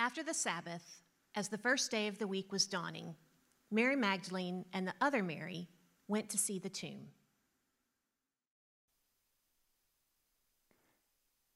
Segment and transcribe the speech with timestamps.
[0.00, 1.02] After the Sabbath,
[1.34, 3.16] as the first day of the week was dawning,
[3.70, 5.68] Mary Magdalene and the other Mary
[6.08, 7.08] went to see the tomb.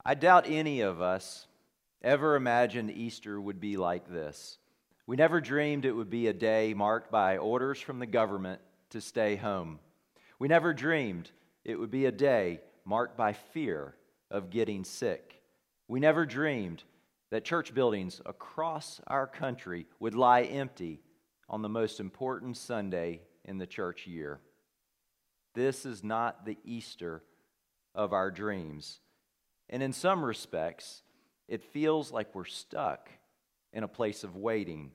[0.05, 1.47] I doubt any of us
[2.03, 4.59] ever imagined Easter would be like this.
[5.07, 9.01] We never dreamed it would be a day marked by orders from the government to
[9.01, 9.79] stay home.
[10.39, 11.31] We never dreamed
[11.65, 13.95] it would be a day marked by fear
[14.31, 15.41] of getting sick.
[15.89, 16.85] We never dreamed
[17.35, 21.01] that church buildings across our country would lie empty
[21.49, 24.39] on the most important Sunday in the church year.
[25.53, 27.25] This is not the Easter
[27.93, 29.01] of our dreams.
[29.69, 31.03] And in some respects,
[31.49, 33.11] it feels like we're stuck
[33.73, 34.93] in a place of waiting.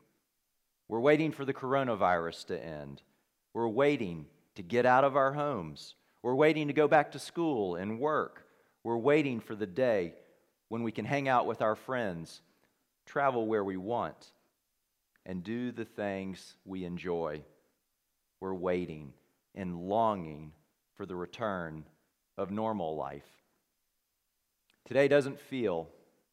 [0.88, 3.02] We're waiting for the coronavirus to end.
[3.54, 5.96] We're waiting to get out of our homes.
[6.24, 8.46] We're waiting to go back to school and work.
[8.86, 10.14] We're waiting for the day
[10.70, 12.42] when we can hang out with our friends,
[13.06, 14.32] travel where we want,
[15.26, 17.44] and do the things we enjoy.
[18.40, 19.14] We're waiting
[19.54, 20.54] and longing
[20.96, 21.86] for the return
[22.38, 23.28] of normal life.
[24.86, 25.90] Today doesn't feel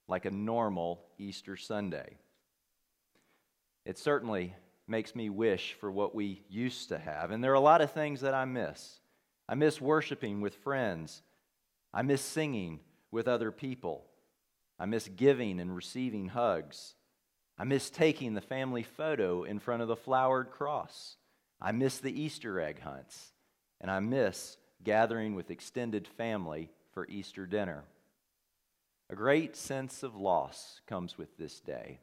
[0.08, 2.16] like a normal Easter Sunday.
[3.84, 4.55] It certainly
[4.86, 7.30] makes me wish for what we used to have.
[7.30, 9.00] And there are a lot of things that I miss.
[9.48, 11.22] I miss worshiping with friends.
[11.92, 14.05] I miss singing with other people.
[14.78, 16.94] I miss giving and receiving hugs.
[17.58, 21.16] I miss taking the family photo in front of the flowered cross.
[21.60, 23.32] I miss the Easter egg hunts.
[23.80, 27.84] And I miss gathering with extended family for Easter dinner.
[29.08, 32.00] A great sense of loss comes with this day.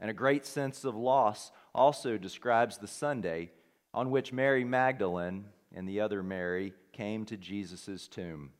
[0.00, 3.50] And a great sense of loss also describes the Sunday
[3.94, 8.50] on which Mary Magdalene and the other Mary came to Jesus' tomb.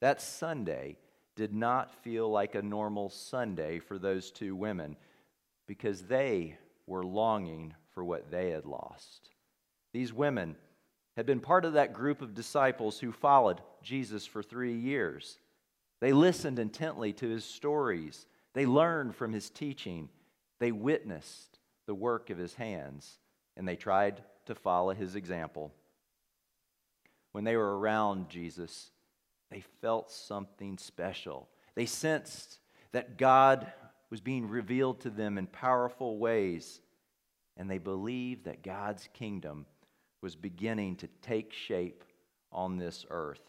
[0.00, 0.96] That Sunday
[1.36, 4.96] did not feel like a normal Sunday for those two women
[5.66, 9.30] because they were longing for what they had lost.
[9.92, 10.56] These women
[11.16, 15.38] had been part of that group of disciples who followed Jesus for three years.
[16.00, 18.26] They listened intently to his stories.
[18.54, 20.08] They learned from his teaching.
[20.58, 23.18] They witnessed the work of his hands,
[23.56, 25.72] and they tried to follow his example.
[27.32, 28.90] When they were around Jesus,
[29.52, 31.46] they felt something special.
[31.74, 32.58] They sensed
[32.92, 33.70] that God
[34.10, 36.80] was being revealed to them in powerful ways,
[37.58, 39.66] and they believed that God's kingdom
[40.22, 42.02] was beginning to take shape
[42.50, 43.42] on this earth.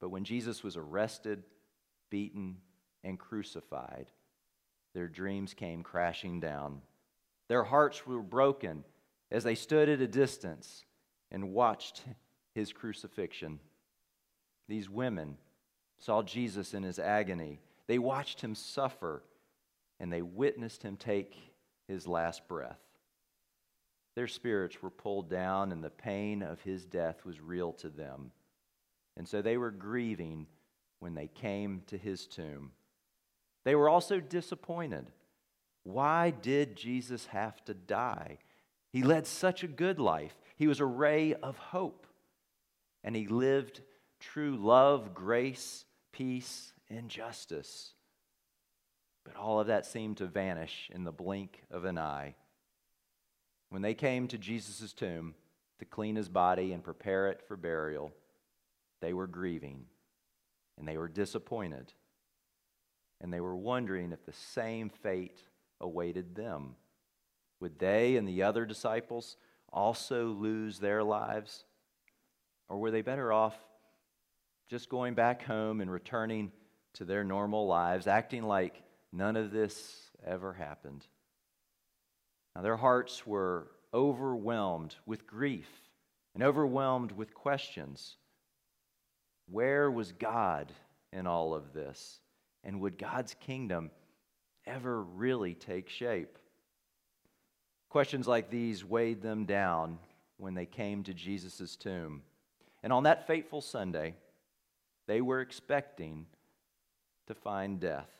[0.00, 1.44] But when Jesus was arrested,
[2.10, 2.58] beaten,
[3.02, 4.06] and crucified,
[4.94, 6.82] their dreams came crashing down.
[7.48, 8.84] Their hearts were broken
[9.30, 10.84] as they stood at a distance
[11.30, 12.02] and watched
[12.54, 13.58] his crucifixion.
[14.68, 15.36] These women
[15.98, 17.60] saw Jesus in his agony.
[17.86, 19.22] They watched him suffer
[20.00, 21.36] and they witnessed him take
[21.86, 22.80] his last breath.
[24.14, 28.32] Their spirits were pulled down, and the pain of his death was real to them.
[29.16, 30.46] And so they were grieving
[30.98, 32.72] when they came to his tomb.
[33.64, 35.06] They were also disappointed.
[35.84, 38.38] Why did Jesus have to die?
[38.92, 40.34] He led such a good life.
[40.56, 42.06] He was a ray of hope.
[43.04, 43.80] And he lived
[44.22, 47.92] true love, grace, peace, and justice.
[49.24, 52.34] But all of that seemed to vanish in the blink of an eye.
[53.68, 55.34] When they came to Jesus' tomb
[55.78, 58.12] to clean his body and prepare it for burial,
[59.00, 59.86] they were grieving
[60.78, 61.92] and they were disappointed
[63.20, 65.40] and they were wondering if the same fate
[65.80, 66.74] awaited them.
[67.60, 69.36] Would they and the other disciples
[69.72, 71.64] also lose their lives?
[72.68, 73.56] Or were they better off
[74.68, 76.52] just going back home and returning
[76.94, 81.06] to their normal lives, acting like none of this ever happened?
[82.54, 85.68] Now, their hearts were overwhelmed with grief
[86.34, 88.16] and overwhelmed with questions.
[89.50, 90.72] Where was God
[91.12, 92.20] in all of this?
[92.64, 93.90] And would God's kingdom
[94.66, 96.38] ever really take shape?
[97.88, 99.98] Questions like these weighed them down
[100.38, 102.22] when they came to Jesus' tomb.
[102.82, 104.14] And on that fateful Sunday,
[105.06, 106.26] they were expecting
[107.26, 108.10] to find death.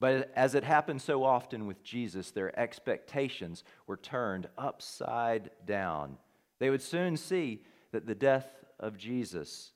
[0.00, 6.18] But as it happened so often with Jesus, their expectations were turned upside down.
[6.60, 7.62] They would soon see
[7.92, 8.48] that the death
[8.78, 9.72] of Jesus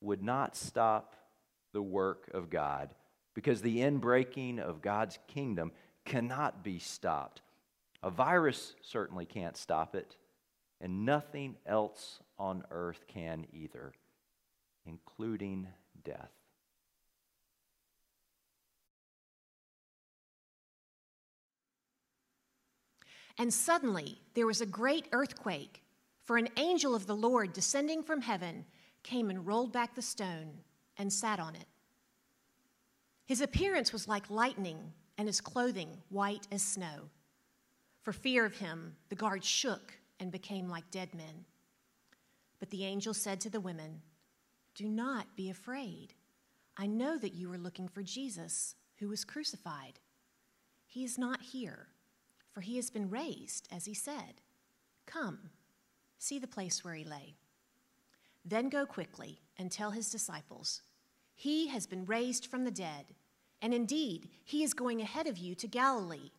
[0.00, 1.14] would not stop
[1.72, 2.94] the work of God
[3.34, 5.72] because the inbreaking of God's kingdom
[6.04, 7.42] cannot be stopped.
[8.02, 10.16] A virus certainly can't stop it,
[10.80, 13.92] and nothing else on earth can either,
[14.86, 15.68] including
[16.04, 16.30] death.
[23.36, 25.82] And suddenly there was a great earthquake,
[26.22, 28.64] for an angel of the Lord descending from heaven
[29.02, 30.60] came and rolled back the stone
[30.96, 31.66] and sat on it.
[33.26, 37.08] His appearance was like lightning, and his clothing white as snow.
[38.02, 41.44] For fear of him, the guards shook and became like dead men.
[42.58, 44.02] But the angel said to the women,
[44.74, 46.14] do not be afraid.
[46.76, 50.00] I know that you are looking for Jesus, who was crucified.
[50.86, 51.88] He is not here,
[52.52, 54.40] for he has been raised, as he said.
[55.06, 55.50] Come,
[56.18, 57.36] see the place where he lay.
[58.44, 60.82] Then go quickly and tell his disciples,
[61.34, 63.06] He has been raised from the dead,
[63.62, 66.30] and indeed, he is going ahead of you to Galilee.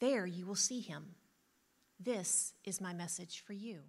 [0.00, 1.14] There you will see him.
[2.00, 3.80] This is my message for you.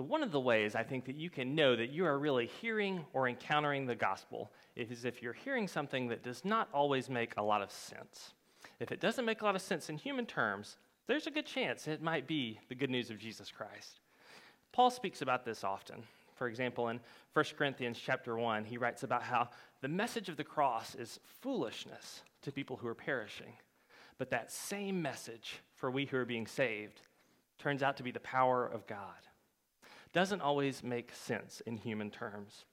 [0.00, 2.46] So, one of the ways I think that you can know that you are really
[2.46, 7.34] hearing or encountering the gospel is if you're hearing something that does not always make
[7.36, 8.32] a lot of sense.
[8.78, 11.86] If it doesn't make a lot of sense in human terms, there's a good chance
[11.86, 14.00] it might be the good news of Jesus Christ.
[14.72, 16.02] Paul speaks about this often.
[16.34, 16.98] For example, in
[17.34, 19.50] 1 Corinthians chapter 1, he writes about how
[19.82, 23.52] the message of the cross is foolishness to people who are perishing.
[24.16, 27.02] But that same message for we who are being saved
[27.58, 29.26] turns out to be the power of God
[30.12, 32.64] doesn't always make sense in human terms.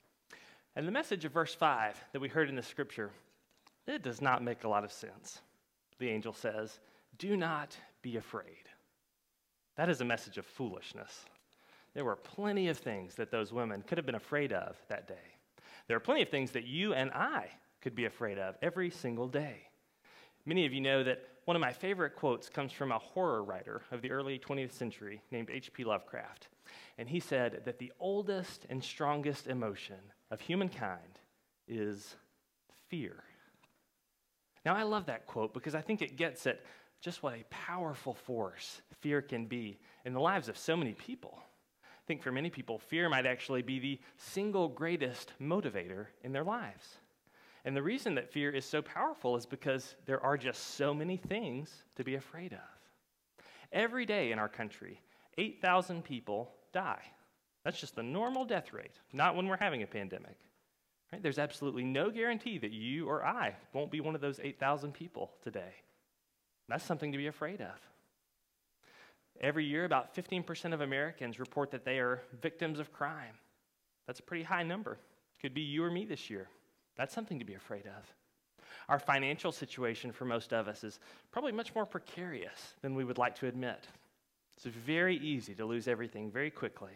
[0.76, 3.12] And the message of verse 5 that we heard in the scripture,
[3.88, 5.42] it does not make a lot of sense.
[6.00, 6.80] The angel says,
[7.18, 8.70] Do not be afraid.
[9.76, 11.26] That is a message of foolishness.
[11.94, 15.16] There were plenty of things that those women could have been afraid of that day.
[15.88, 17.50] There are plenty of things that you and I
[17.82, 19.68] could be afraid of every single day.
[20.46, 23.82] Many of you know that one of my favorite quotes comes from a horror writer
[23.92, 25.84] of the early 20th century named H.P.
[25.86, 26.50] Lovecraft.
[26.98, 30.00] And he said that the oldest and strongest emotion
[30.32, 31.20] of humankind
[31.68, 32.16] is
[32.90, 33.24] fear.
[34.66, 36.62] Now, I love that quote because I think it gets at
[37.00, 41.40] just what a powerful force fear can be in the lives of so many people.
[41.84, 46.44] I think for many people, fear might actually be the single greatest motivator in their
[46.44, 46.98] lives.
[47.66, 51.18] And the reason that fear is so powerful is because there are just so many
[51.18, 52.60] things to be afraid of.
[53.74, 55.02] Every day in our country,
[55.38, 57.02] 8,000 people die.
[57.64, 60.38] That's just the normal death rate, not when we're having a pandemic.
[61.12, 61.22] Right?
[61.22, 65.32] There's absolutely no guarantee that you or I won't be one of those 8,000 people
[65.44, 65.74] today.
[66.68, 67.76] That's something to be afraid of.
[69.40, 73.36] Every year, about 15% of Americans report that they are victims of crime.
[74.06, 74.98] That's a pretty high number.
[75.42, 76.48] Could be you or me this year.
[76.98, 78.14] That's something to be afraid of.
[78.90, 81.00] Our financial situation for most of us is
[81.32, 83.88] probably much more precarious than we would like to admit.
[84.58, 86.94] It's very easy to lose everything very quickly.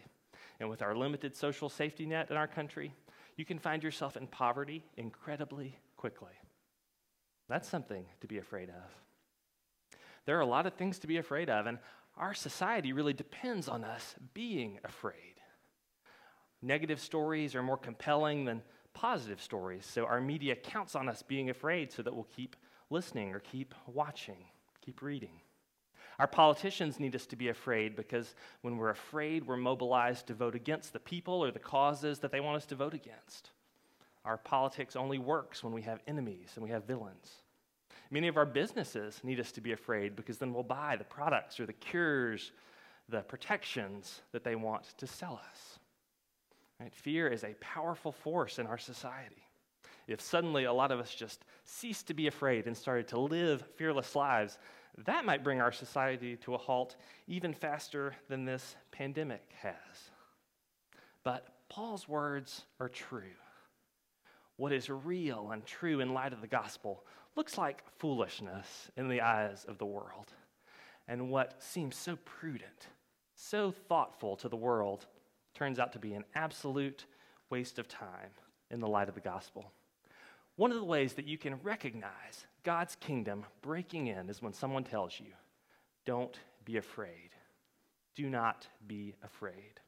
[0.58, 2.92] And with our limited social safety net in our country,
[3.36, 6.32] you can find yourself in poverty incredibly quickly.
[7.48, 9.96] That's something to be afraid of.
[10.26, 11.78] There are a lot of things to be afraid of, and
[12.16, 15.34] our society really depends on us being afraid.
[16.60, 18.62] Negative stories are more compelling than
[18.94, 22.56] positive stories, so our media counts on us being afraid so that we'll keep
[22.90, 24.44] listening or keep watching,
[24.80, 25.40] keep reading.
[26.22, 30.54] Our politicians need us to be afraid because when we're afraid, we're mobilized to vote
[30.54, 33.50] against the people or the causes that they want us to vote against.
[34.24, 37.42] Our politics only works when we have enemies and we have villains.
[38.12, 41.58] Many of our businesses need us to be afraid because then we'll buy the products
[41.58, 42.52] or the cures,
[43.08, 45.80] the protections that they want to sell us.
[46.78, 46.94] Right?
[46.94, 49.42] Fear is a powerful force in our society.
[50.06, 53.64] If suddenly a lot of us just ceased to be afraid and started to live
[53.76, 54.58] fearless lives,
[54.98, 56.96] that might bring our society to a halt
[57.26, 60.10] even faster than this pandemic has.
[61.24, 63.22] But Paul's words are true.
[64.56, 69.22] What is real and true in light of the gospel looks like foolishness in the
[69.22, 70.32] eyes of the world.
[71.08, 72.88] And what seems so prudent,
[73.34, 75.06] so thoughtful to the world,
[75.54, 77.06] turns out to be an absolute
[77.50, 78.30] waste of time
[78.70, 79.72] in the light of the gospel.
[80.56, 84.84] One of the ways that you can recognize God's kingdom breaking in is when someone
[84.84, 85.32] tells you,
[86.04, 87.30] Don't be afraid.
[88.14, 89.80] Do not be afraid.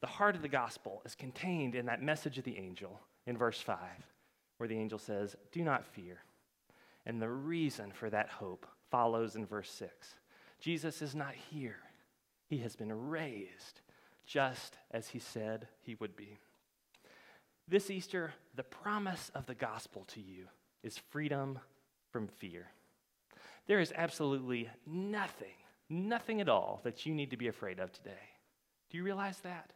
[0.00, 3.60] The heart of the gospel is contained in that message of the angel in verse
[3.60, 3.78] 5,
[4.58, 6.18] where the angel says, Do not fear.
[7.06, 10.14] And the reason for that hope follows in verse 6.
[10.60, 11.78] Jesus is not here,
[12.48, 13.80] he has been raised,
[14.26, 16.38] just as he said he would be.
[17.66, 20.46] This Easter, the promise of the gospel to you
[20.82, 21.58] is freedom
[22.12, 22.66] from fear.
[23.66, 25.54] There is absolutely nothing,
[25.88, 28.10] nothing at all that you need to be afraid of today.
[28.90, 29.72] Do you realize that?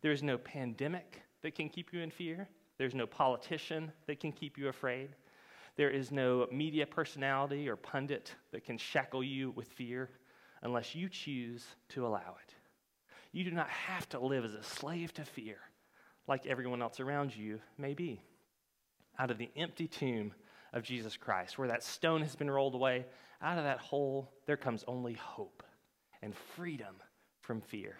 [0.00, 2.48] There is no pandemic that can keep you in fear.
[2.78, 5.10] There's no politician that can keep you afraid.
[5.76, 10.08] There is no media personality or pundit that can shackle you with fear
[10.62, 12.54] unless you choose to allow it.
[13.32, 15.58] You do not have to live as a slave to fear
[16.26, 18.22] like everyone else around you may be.
[19.18, 20.32] Out of the empty tomb
[20.72, 23.06] of Jesus Christ, where that stone has been rolled away,
[23.42, 25.62] out of that hole, there comes only hope
[26.22, 26.96] and freedom
[27.40, 27.96] from fear.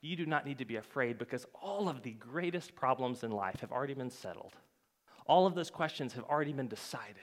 [0.00, 3.60] You do not need to be afraid because all of the greatest problems in life
[3.60, 4.54] have already been settled.
[5.26, 7.16] All of those questions have already been decided,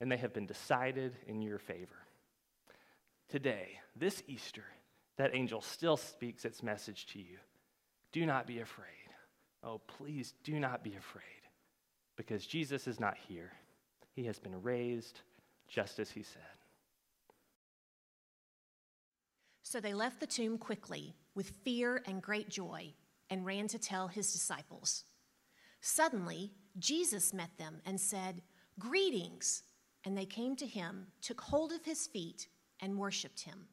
[0.00, 2.06] and they have been decided in your favor.
[3.28, 4.64] Today, this Easter,
[5.16, 7.38] that angel still speaks its message to you.
[8.12, 8.88] Do not be afraid.
[9.62, 11.22] Oh, please do not be afraid
[12.16, 13.52] because Jesus is not here.
[14.14, 15.20] He has been raised
[15.68, 16.42] just as he said.
[19.62, 22.92] So they left the tomb quickly with fear and great joy
[23.28, 25.04] and ran to tell his disciples.
[25.80, 28.42] Suddenly, Jesus met them and said,
[28.78, 29.62] Greetings!
[30.04, 32.48] And they came to him, took hold of his feet,
[32.80, 33.66] and worshiped him.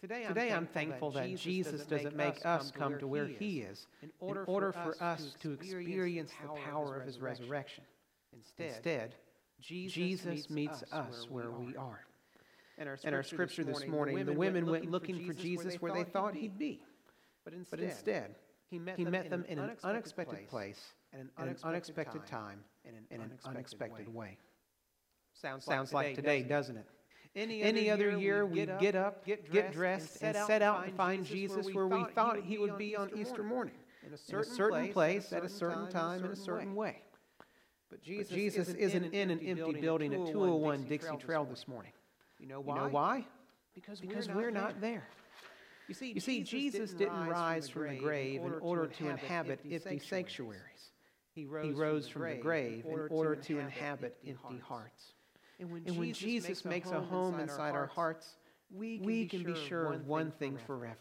[0.00, 3.86] Today, I'm, Today, I'm thankful that Jesus doesn't make us come to where He is
[4.02, 7.84] in order, in order for, for us to experience the power of His resurrection.
[8.32, 9.14] Instead, Instead
[9.60, 12.00] Jesus meets us where we are.
[12.78, 16.04] In our, in our scripture this morning, the women went looking for Jesus where they
[16.04, 16.80] thought he'd be.
[17.44, 18.34] But instead, but instead
[18.70, 20.80] he met, he met them in an unexpected place,
[21.12, 24.38] at an unexpected time, in an unexpected way.
[25.34, 26.86] Sounds like today, doesn't it?
[27.36, 30.84] Any, Any other, year, we get, get up, get dressed, get dressed and, set out
[30.84, 34.38] and find Jesus where we thought he would be on Easter morning, in a certain,
[34.38, 37.02] in a certain place, at a certain time, in a certain way.
[37.88, 41.68] But Jesus, but Jesus isn't, isn't in an empty building at 201 Dixie Trail this
[41.68, 41.92] morning.
[42.40, 42.74] You know why?
[42.74, 43.26] You know why?
[43.76, 45.06] Because, because we're, not, we're not there.
[45.86, 49.98] You see, you see Jesus, didn't rise from the grave in order to inhabit empty
[50.00, 50.90] sanctuaries.
[51.32, 55.14] He rose from the grave in order to inhabit empty hearts.
[55.60, 58.36] And when, and when Jesus, Jesus makes a home inside our hearts,
[58.72, 60.96] we can, we can be, sure of one thing forever.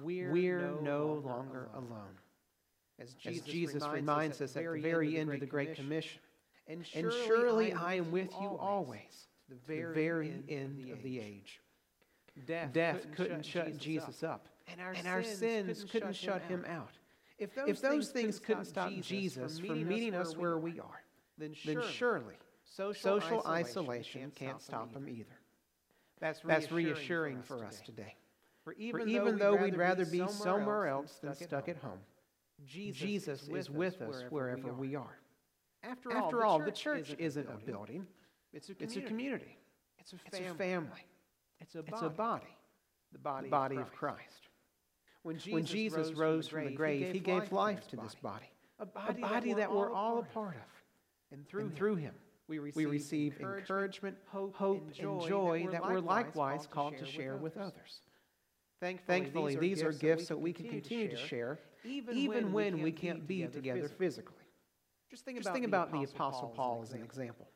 [0.00, 1.88] We're, We're no, longer alone.
[1.90, 2.18] alone.
[3.00, 6.20] As Jesus, As Jesus reminds us at the very end of the Great Commission.
[6.68, 11.18] And surely, and surely I am with you always, the very, very end of the
[11.18, 11.60] age.
[12.46, 16.64] Death, Death couldn't, shut Jesus up, and our, and our sins, sins couldn't shut him
[16.68, 16.90] out.
[17.38, 21.02] If those, if those things couldn't stop Jesus from meeting us where we are,
[21.38, 21.54] then
[21.92, 25.38] surely Social, Social isolation, can't, can't stop them either.
[26.20, 28.16] That's reassuring, That's reassuring for, us for us today.
[28.64, 31.98] For even, for even though, we'd rather be somewhere else than stuck at home,
[32.66, 35.18] Jesus, Jesus is with us wherever we are.
[35.82, 38.06] After all, After all the church isn't a building,
[38.52, 38.94] it's a community.
[38.94, 39.58] It's a, community.
[39.98, 40.40] It's a, family.
[40.40, 41.06] It's a family.
[41.60, 41.92] It's a body.
[41.92, 42.56] It's a body.
[43.12, 43.92] The body, the body of, Christ.
[43.92, 44.48] of Christ.
[45.22, 47.96] When Jesus, when Jesus rose, rose from the grave, he gave, he gave life to
[47.96, 51.32] this body, a body, a body that, we're all a part of.
[51.32, 52.14] And through, and through him,
[52.48, 56.66] we receive, we receive encouragement, encouragement, hope, hope and joy, and joy that, we're likewise
[56.66, 58.00] called to share with others.
[58.80, 62.92] Thankfully, Thankfully these are gifts that we can continue to share, even, even when we
[62.92, 64.36] can't be together physically.
[65.10, 67.48] Just think, Just about, think about the Apostle Paul as an example.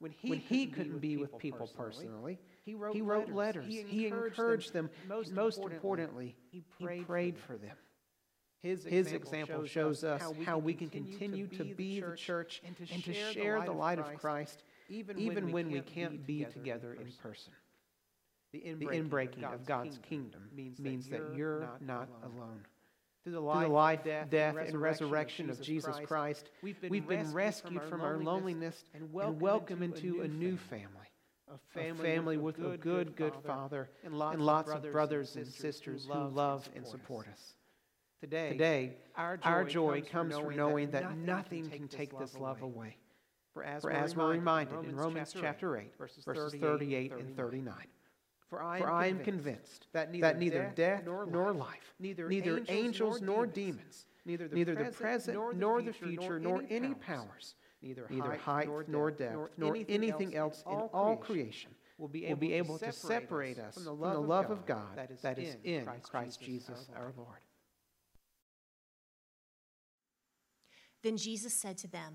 [0.00, 3.64] When he, when he couldn't be with people personally, he wrote, he wrote letters.
[3.66, 3.86] letters.
[3.88, 4.90] He encouraged them.
[5.08, 7.76] Most, most importantly, he prayed, he prayed for them.
[8.64, 12.74] His example, His example shows, us how we can continue to be the church and
[12.78, 16.94] to, and to share the light of Christ even, even when we can't be together
[16.98, 17.52] in person.
[18.52, 22.64] The inbreaking of God's kingdom means that you're not alone.
[23.22, 28.82] Through the life, death, and resurrection of Jesus Christ, we've been rescued from our loneliness
[28.94, 30.88] and welcomed into a new family.
[31.76, 36.66] A family with a good, good Father and lots of brothers and sisters who love
[36.74, 37.52] and support us.
[38.24, 42.38] Today, Today our, joy our joy comes, from knowing that, that nothing can take this
[42.38, 42.96] love away.
[43.52, 47.74] For as, For as we're reminded in Romans chapter 8, verses 38 and 39.
[48.48, 51.92] For I am, For I am convinced that neither, that neither death, nor, nor life,
[52.00, 56.64] neither, neither angels, nor demons, neither the, neither the present nor the future, nor, nor
[56.70, 62.24] any powers, neither, neither height nor depth, nor anything else in all creation will be
[62.24, 65.86] able, will be able to separate us from the love of God that is in
[66.02, 67.43] Christ Jesus our Lord.
[71.04, 72.14] Then Jesus said to them,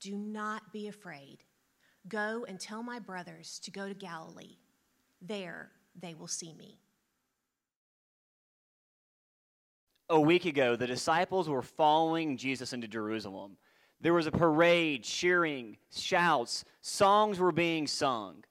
[0.00, 1.38] Do not be afraid.
[2.06, 4.56] Go and tell my brothers to go to Galilee.
[5.20, 6.78] There they will see me.
[10.08, 13.56] A week ago, the disciples were following Jesus into Jerusalem.
[14.00, 18.44] There was a parade, cheering, shouts, songs were being sung.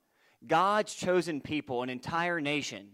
[0.45, 2.89] God's chosen people, an entire nation,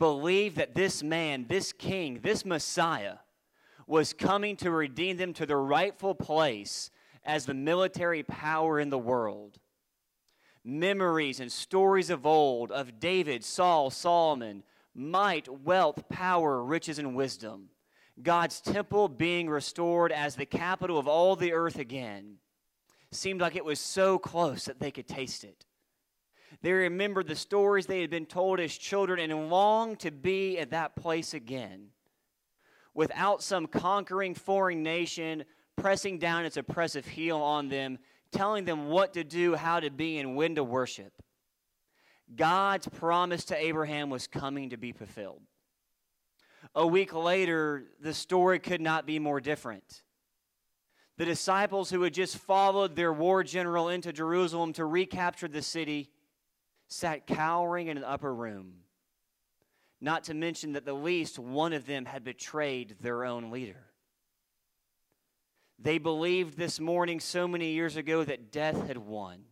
[0.00, 3.18] believed that this man, this king, this Messiah,
[3.86, 6.90] was coming to redeem them to their rightful place
[7.24, 9.58] as the military power in the world.
[10.64, 14.64] Memories and stories of old of David, Saul, Solomon,
[14.94, 17.68] might, wealth, power, riches, and wisdom.
[18.20, 22.38] God's temple being restored as the capital of all the earth again
[23.12, 25.64] seemed like it was so close that they could taste it.
[26.62, 30.70] They remembered the stories they had been told as children and longed to be at
[30.70, 31.90] that place again
[32.96, 35.44] without some conquering foreign nation
[35.76, 37.98] pressing down its oppressive heel on them,
[38.32, 41.12] telling them what to do, how to be, and when to worship.
[42.34, 45.42] God's promise to Abraham was coming to be fulfilled.
[46.74, 50.02] A week later, the story could not be more different.
[51.18, 56.10] The disciples who had just followed their war general into Jerusalem to recapture the city
[56.88, 58.85] sat cowering in an upper room.
[60.00, 63.86] Not to mention that the least one of them had betrayed their own leader.
[65.78, 69.44] They believed this morning, so many years ago, that death had won.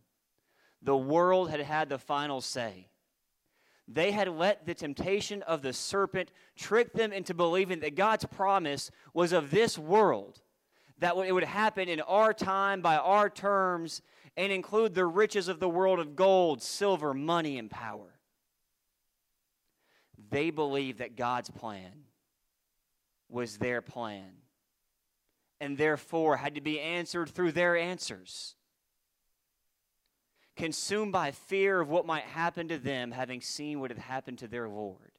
[0.81, 2.89] The world had had the final say.
[3.87, 8.89] They had let the temptation of the serpent trick them into believing that God's promise
[9.13, 10.41] was of this world,
[10.97, 14.01] that it would happen in our time, by our terms,
[14.35, 18.14] and include the riches of the world of gold, silver, money, and power.
[20.29, 21.91] They believed that God's plan
[23.29, 24.31] was their plan
[25.59, 28.55] and therefore had to be answered through their answers.
[30.55, 34.47] Consumed by fear of what might happen to them, having seen what had happened to
[34.47, 35.11] their Lord,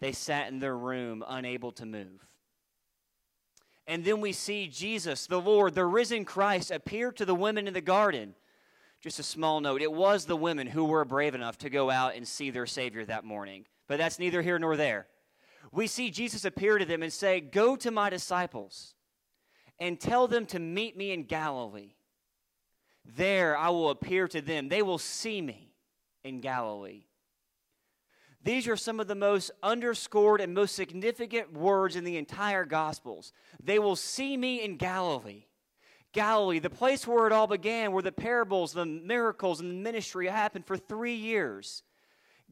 [0.00, 2.26] they sat in their room, unable to move.
[3.86, 7.72] And then we see Jesus, the Lord, the risen Christ, appear to the women in
[7.72, 8.34] the garden.
[9.00, 12.14] Just a small note it was the women who were brave enough to go out
[12.14, 13.64] and see their Savior that morning.
[13.88, 15.06] But that's neither here nor there.
[15.72, 18.94] We see Jesus appear to them and say, Go to my disciples
[19.80, 21.94] and tell them to meet me in Galilee.
[23.04, 24.68] There I will appear to them.
[24.68, 25.72] They will see me
[26.22, 27.04] in Galilee.
[28.42, 33.32] These are some of the most underscored and most significant words in the entire Gospels.
[33.62, 35.44] They will see me in Galilee.
[36.12, 40.26] Galilee, the place where it all began, where the parables, the miracles, and the ministry
[40.28, 41.82] happened for three years.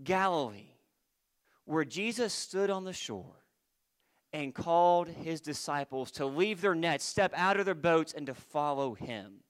[0.03, 0.76] Galilee,
[1.67, 3.45] where Jesus stood on the shore
[4.33, 8.35] and called his disciples to leave their nets, step out of their boats, and to
[8.35, 9.41] follow him.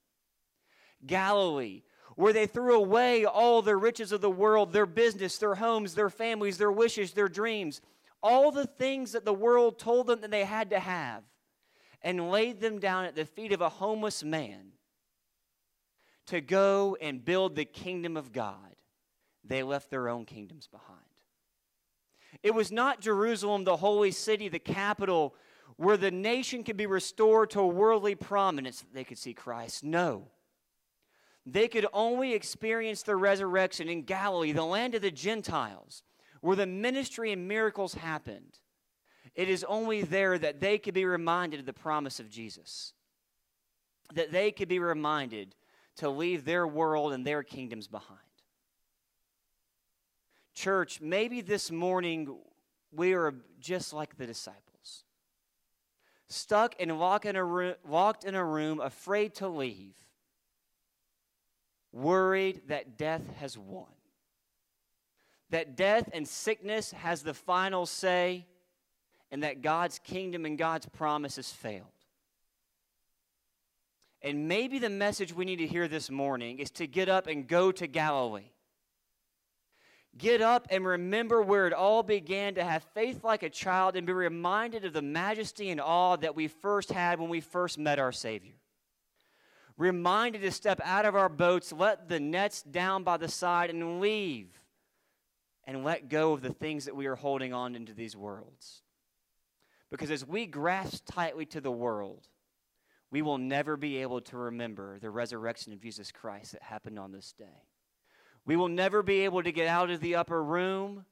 [1.07, 1.83] Galilee,
[2.17, 6.11] where they threw away all the riches of the world, their business, their homes, their
[6.11, 7.81] families, their wishes, their dreams,
[8.23, 11.23] all the things that the world told them that they had to have,
[12.03, 14.73] and laid them down at the feet of a homeless man
[16.27, 18.75] to go and build the kingdom of God.
[19.45, 21.06] They left their own kingdoms behind.
[22.43, 25.35] It was not Jerusalem, the holy city, the capital,
[25.77, 29.85] where the nation could be restored to worldly prominence that they could see Christ.
[29.85, 30.29] No.
[31.45, 36.03] They could only experience the resurrection in Galilee, the land of the Gentiles,
[36.41, 38.59] where the ministry and miracles happened.
[39.35, 42.95] It is only there that they could be reminded of the promise of Jesus,
[44.15, 45.55] that they could be reminded
[45.97, 48.21] to leave their world and their kingdoms behind.
[50.57, 52.35] Church, maybe this morning
[52.91, 55.05] we are just like the disciples,
[56.29, 59.95] stuck and locked in a room, locked in a room afraid to leave,
[61.93, 63.85] worried that death has won,
[65.51, 68.47] that death and sickness has the final say,
[69.31, 71.85] and that God's kingdom and God's promise has failed.
[74.23, 77.47] And maybe the message we need to hear this morning is to get up and
[77.47, 78.53] go to Galilee
[80.19, 84.07] Get up and remember where it all began to have faith like a child and
[84.07, 87.99] be reminded of the majesty and awe that we first had when we first met
[87.99, 88.55] our Savior.
[89.77, 94.01] Reminded to step out of our boats, let the nets down by the side, and
[94.01, 94.49] leave
[95.65, 98.83] and let go of the things that we are holding on into these worlds.
[99.91, 102.27] Because as we grasp tightly to the world,
[103.11, 107.13] we will never be able to remember the resurrection of Jesus Christ that happened on
[107.13, 107.67] this day.
[108.47, 111.05] We will never be able to get out of the upper room,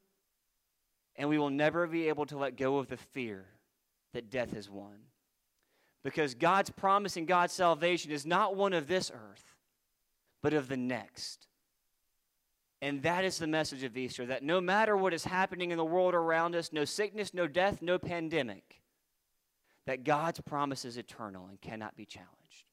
[1.17, 3.45] and we will never be able to let go of the fear
[4.13, 4.95] that death has won.
[6.03, 9.55] Because God's promise and God's salvation is not one of this earth,
[10.41, 11.47] but of the next.
[12.81, 15.83] And that is the message of Easter that no matter what is happening in the
[15.83, 18.81] world around us, no sickness, no death, no pandemic,
[19.87, 22.64] that God's promise is eternal and cannot be challenged.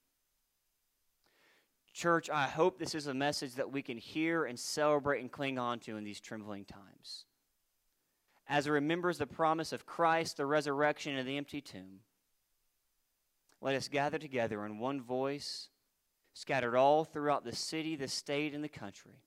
[1.92, 5.58] Church, I hope this is a message that we can hear and celebrate and cling
[5.58, 7.26] on to in these trembling times.
[8.48, 12.00] As it remembers the promise of Christ, the resurrection, and the empty tomb,
[13.60, 15.68] let us gather together in one voice,
[16.34, 19.22] scattered all throughout the city, the state, and the country,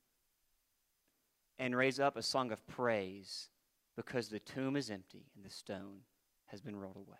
[1.57, 3.49] and raise up a song of praise
[3.95, 5.99] because the tomb is empty and the stone
[6.47, 7.17] has been rolled away.